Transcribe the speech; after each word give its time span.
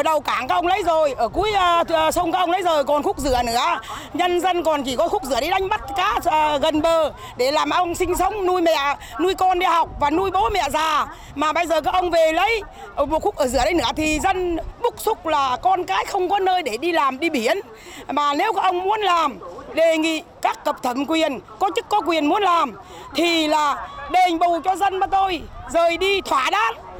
ở 0.00 0.02
đầu 0.02 0.20
cảng 0.20 0.48
các 0.48 0.54
ông 0.54 0.66
lấy 0.66 0.82
rồi 0.82 1.14
ở 1.18 1.28
cuối 1.28 1.52
uh, 1.82 2.14
sông 2.14 2.32
các 2.32 2.38
ông 2.38 2.50
lấy 2.50 2.62
rồi 2.62 2.84
còn 2.84 3.02
khúc 3.02 3.18
rửa 3.18 3.42
nữa. 3.42 3.80
Nhân 4.14 4.40
dân 4.40 4.62
còn 4.62 4.82
chỉ 4.82 4.96
có 4.96 5.08
khúc 5.08 5.24
rửa 5.24 5.40
đi 5.40 5.50
đánh 5.50 5.68
bắt 5.68 5.80
cá 5.96 6.14
uh, 6.16 6.62
gần 6.62 6.82
bờ 6.82 7.12
để 7.36 7.50
làm 7.50 7.70
ông 7.70 7.94
sinh 7.94 8.16
sống 8.16 8.46
nuôi 8.46 8.62
mẹ 8.62 8.96
nuôi 9.20 9.34
con 9.34 9.58
đi 9.58 9.66
học 9.66 9.88
và 10.00 10.10
nuôi 10.10 10.30
bố 10.30 10.48
mẹ 10.48 10.62
già. 10.70 11.06
Mà 11.34 11.52
bây 11.52 11.66
giờ 11.66 11.80
các 11.80 11.94
ông 11.94 12.10
về 12.10 12.32
lấy 12.32 12.62
một 12.96 13.22
khúc 13.22 13.36
ở 13.36 13.46
rửa 13.46 13.64
đấy 13.64 13.74
nữa 13.74 13.90
thì 13.96 14.20
dân 14.20 14.58
bức 14.82 14.94
xúc 14.96 15.26
là 15.26 15.56
con 15.62 15.84
cái 15.84 16.04
không 16.04 16.28
có 16.28 16.38
nơi 16.38 16.62
để 16.62 16.76
đi 16.76 16.92
làm 16.92 17.20
đi 17.20 17.30
biển. 17.30 17.60
Mà 18.08 18.34
nếu 18.34 18.52
các 18.52 18.62
ông 18.62 18.78
muốn 18.78 19.00
làm 19.00 19.38
đề 19.74 19.98
nghị 19.98 20.22
các 20.42 20.64
cấp 20.64 20.76
thẩm 20.82 21.06
quyền 21.06 21.40
có 21.58 21.70
chức 21.76 21.88
có 21.88 22.00
quyền 22.00 22.26
muốn 22.26 22.42
làm 22.42 22.72
thì 23.14 23.46
là 23.46 23.88
đền 24.10 24.38
bù 24.38 24.60
cho 24.64 24.76
dân 24.76 24.98
mà 24.98 25.06
tôi 25.06 25.42
rời 25.72 25.96
đi 25.96 26.20
thỏa 26.20 26.50
đáng. 26.50 26.74